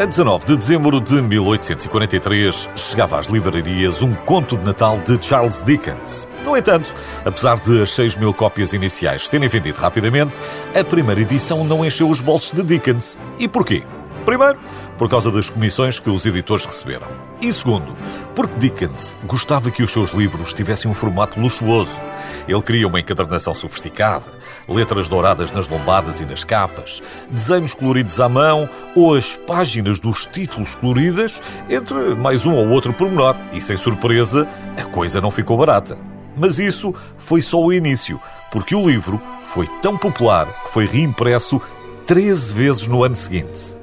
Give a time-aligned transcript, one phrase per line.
[0.00, 5.62] A 19 de dezembro de 1843 chegava às livrarias um conto de Natal de Charles
[5.62, 6.26] Dickens.
[6.42, 10.40] No entanto, apesar de as 6 mil cópias iniciais terem vendido rapidamente,
[10.74, 13.18] a primeira edição não encheu os bolsos de Dickens.
[13.38, 13.84] E porquê?
[14.24, 14.58] Primeiro,
[14.98, 17.06] por causa das comissões que os editores receberam.
[17.40, 17.96] E segundo,
[18.34, 21.98] porque Dickens gostava que os seus livros tivessem um formato luxuoso.
[22.46, 24.26] Ele queria uma encadernação sofisticada,
[24.68, 30.26] letras douradas nas lombadas e nas capas, desenhos coloridos à mão ou as páginas dos
[30.26, 33.36] títulos coloridas, entre mais um ou outro pormenor.
[33.52, 34.46] E sem surpresa,
[34.76, 35.96] a coisa não ficou barata.
[36.36, 38.20] Mas isso foi só o início,
[38.52, 41.60] porque o livro foi tão popular que foi reimpresso
[42.10, 43.78] 13 vezes no ano seguinte.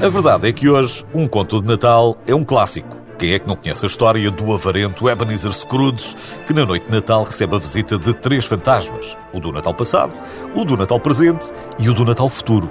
[0.00, 2.96] A verdade é que hoje, um conto de Natal é um clássico.
[3.18, 6.92] Quem é que não conhece a história do avarento Ebenezer Scrooge, que na noite de
[6.92, 10.18] Natal recebe a visita de três fantasmas: o do Natal passado,
[10.54, 12.70] o do Natal presente e o do Natal futuro.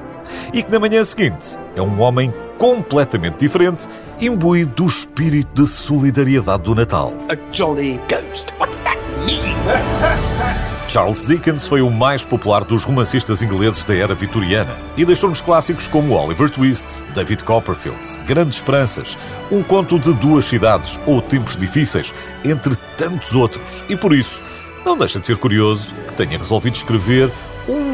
[0.51, 3.87] E que na manhã seguinte é um homem completamente diferente,
[4.19, 7.13] imbuído do espírito de solidariedade do Natal.
[7.29, 8.47] A jolly ghost.
[8.59, 8.94] What's that?
[10.87, 15.87] Charles Dickens foi o mais popular dos romancistas ingleses da era vitoriana e deixou-nos clássicos
[15.87, 19.17] como Oliver Twist, David Copperfield, Grandes Esperanças,
[19.51, 23.83] Um Conto de Duas Cidades ou Tempos Difíceis, entre tantos outros.
[23.89, 24.43] E por isso,
[24.85, 27.31] não deixa de ser curioso que tenha resolvido escrever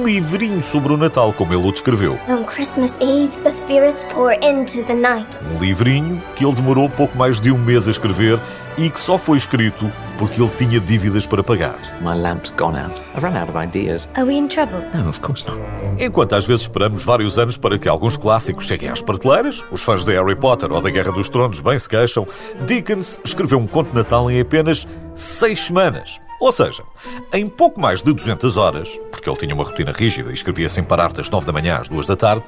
[0.02, 2.20] um livrinho sobre o Natal, como ele o descreveu.
[2.28, 5.38] On Christmas Eve, the spirits pour into the night.
[5.56, 8.40] Um livrinho que ele demorou pouco mais de um mês a escrever
[8.78, 11.78] e que só foi escrito porque ele tinha dívidas para pagar.
[12.02, 12.96] My lamp's gone out.
[13.16, 14.10] I've run out of ideas.
[14.16, 14.82] Are we in trouble?
[14.94, 15.60] No, of course not.
[16.00, 20.04] Enquanto às vezes esperamos vários anos para que alguns clássicos cheguem às prateleiras, os fãs
[20.04, 22.26] de Harry Potter ou da Guerra dos Tronos bem se queixam,
[22.66, 26.20] Dickens escreveu um conto de Natal em apenas seis semanas.
[26.42, 26.84] Ou seja,
[27.32, 30.84] em pouco mais de 200 horas, porque ele tinha uma rotina rígida e escrevia sem
[30.84, 32.44] parar das 9 da manhã às 2 da tarde,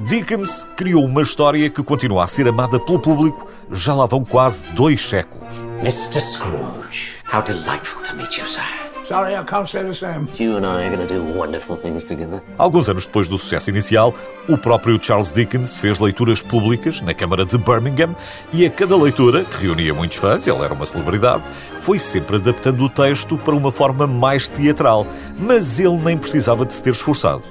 [0.00, 4.64] Dickens criou uma história que continua a ser amada pelo público já lá vão quase
[4.72, 5.54] dois séculos.
[5.78, 6.20] Mr.
[6.20, 8.85] Scrooge, how delightful to meet you, sir.
[9.08, 10.28] Sorry, I can't say the same.
[10.36, 12.42] You and I are going to do wonderful things together.
[12.58, 14.12] Alguns anos depois do sucesso inicial,
[14.48, 18.16] o próprio Charles Dickens fez leituras públicas na Câmara de Birmingham
[18.52, 21.44] e a cada leitura, que reunia muitos fãs, ele era uma celebridade,
[21.78, 25.06] foi sempre adaptando o texto para uma forma mais teatral,
[25.38, 27.44] mas ele nem precisava de se ter esforçado.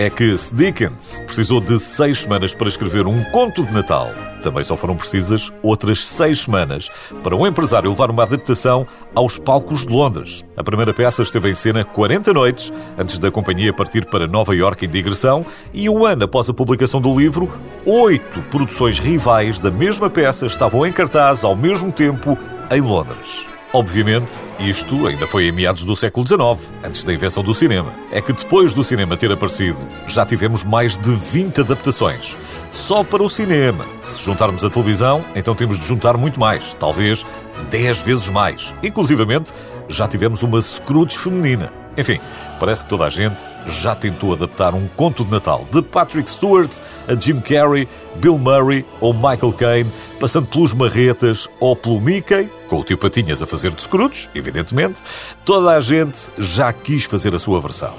[0.00, 4.10] É que se Dickens precisou de seis semanas para escrever um conto de Natal,
[4.42, 6.90] também só foram precisas outras seis semanas
[7.22, 10.42] para um empresário levar uma adaptação aos palcos de Londres.
[10.56, 14.86] A primeira peça esteve em cena 40 noites antes da companhia partir para Nova Iorque
[14.86, 17.46] em digressão e um ano após a publicação do livro,
[17.84, 22.38] oito produções rivais da mesma peça estavam em cartaz ao mesmo tempo
[22.70, 23.50] em Londres.
[23.72, 27.92] Obviamente, isto ainda foi em meados do século XIX, antes da invenção do cinema.
[28.10, 32.36] É que depois do cinema ter aparecido, já tivemos mais de 20 adaptações.
[32.72, 33.86] Só para o cinema.
[34.04, 37.24] Se juntarmos a televisão, então temos de juntar muito mais, talvez
[37.70, 38.74] 10 vezes mais.
[38.82, 39.52] Inclusivamente,
[39.88, 41.79] já tivemos uma Scrooge feminina.
[41.96, 42.20] Enfim,
[42.58, 46.78] parece que toda a gente já tentou adaptar um conto de Natal de Patrick Stewart
[47.08, 52.80] a Jim Carrey, Bill Murray ou Michael Caine, passando pelos Marretas ou pelo Mickey, com
[52.80, 55.02] o tio Patinhas a fazer de Scrooge, evidentemente,
[55.44, 57.92] toda a gente já quis fazer a sua versão.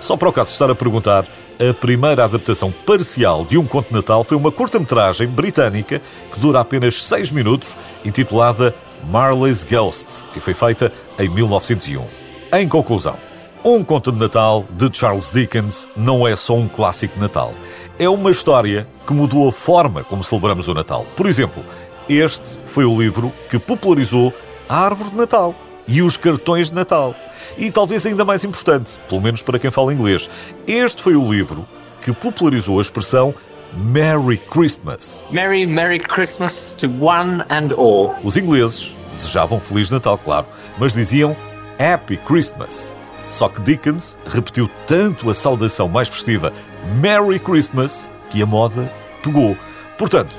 [0.00, 1.24] Só para o caso estar a perguntar,
[1.58, 6.00] a primeira adaptação parcial de um conto de Natal foi uma curta-metragem britânica
[6.32, 8.74] que dura apenas 6 minutos, intitulada
[9.10, 12.04] Marley's Ghost, e foi feita em 1901.
[12.52, 13.18] Em conclusão,
[13.64, 17.52] um conto de Natal de Charles Dickens não é só um clássico de Natal.
[17.98, 21.06] É uma história que mudou a forma como celebramos o Natal.
[21.16, 21.64] Por exemplo,
[22.08, 24.32] este foi o livro que popularizou
[24.68, 25.54] a árvore de Natal
[25.86, 27.14] e os cartões de Natal.
[27.56, 30.30] E talvez ainda mais importante, pelo menos para quem fala inglês,
[30.66, 31.66] este foi o livro
[32.00, 33.34] que popularizou a expressão
[33.74, 35.24] Merry Christmas.
[35.30, 38.14] Merry, Merry Christmas to one and all.
[38.22, 40.46] Os ingleses desejavam Feliz Natal, claro,
[40.78, 41.36] mas diziam
[41.78, 42.94] Happy Christmas.
[43.28, 46.52] Só que Dickens repetiu tanto a saudação mais festiva
[47.00, 48.90] Merry Christmas que a moda
[49.22, 49.56] pegou.
[49.96, 50.34] Portanto,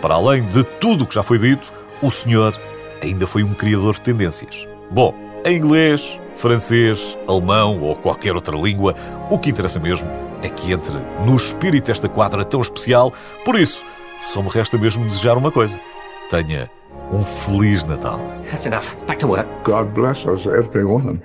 [0.00, 2.58] para além de tudo o que já foi dito, o senhor
[3.02, 4.66] ainda foi um criador de tendências.
[4.90, 5.14] Bom,
[5.44, 8.94] em inglês, francês, alemão ou qualquer outra língua,
[9.30, 10.08] o que interessa mesmo
[10.42, 10.94] é que entre
[11.24, 13.12] no espírito desta quadra tão especial.
[13.44, 13.84] Por isso,
[14.18, 15.78] só me resta mesmo desejar uma coisa:
[16.30, 16.70] tenha
[17.10, 18.20] um Feliz Natal.
[18.50, 18.94] That's enough.
[19.06, 19.48] Back to work.
[19.64, 21.20] God bless us, every woman.